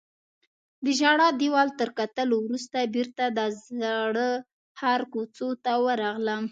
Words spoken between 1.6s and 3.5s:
تر کتلو وروسته بیرته د